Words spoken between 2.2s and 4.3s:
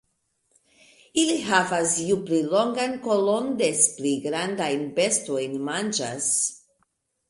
pli longan kolon des pli